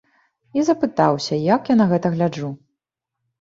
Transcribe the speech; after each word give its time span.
І 0.59 0.63
запытаўся, 0.69 1.37
як 1.55 1.69
я 1.73 1.77
на 1.83 1.87
гэта 1.93 2.13
гляджу. 2.17 2.51